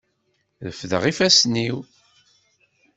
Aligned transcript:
Refdeɣ 0.65 1.03
ifassen-iw. 1.11 1.77